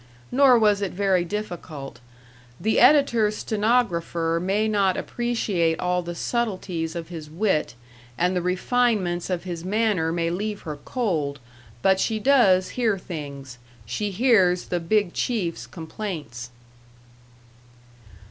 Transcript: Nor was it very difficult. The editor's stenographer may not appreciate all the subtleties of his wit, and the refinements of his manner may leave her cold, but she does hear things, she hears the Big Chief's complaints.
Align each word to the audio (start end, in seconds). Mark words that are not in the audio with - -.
Nor 0.31 0.57
was 0.57 0.81
it 0.81 0.93
very 0.93 1.23
difficult. 1.23 1.99
The 2.59 2.79
editor's 2.79 3.37
stenographer 3.37 4.39
may 4.41 4.67
not 4.67 4.97
appreciate 4.97 5.79
all 5.79 6.01
the 6.01 6.15
subtleties 6.15 6.95
of 6.95 7.09
his 7.09 7.29
wit, 7.29 7.75
and 8.17 8.35
the 8.35 8.41
refinements 8.41 9.29
of 9.29 9.43
his 9.43 9.63
manner 9.63 10.11
may 10.11 10.31
leave 10.31 10.63
her 10.63 10.77
cold, 10.77 11.39
but 11.83 11.99
she 11.99 12.17
does 12.17 12.69
hear 12.69 12.97
things, 12.97 13.59
she 13.85 14.09
hears 14.09 14.63
the 14.69 14.79
Big 14.79 15.13
Chief's 15.13 15.67
complaints. 15.67 16.49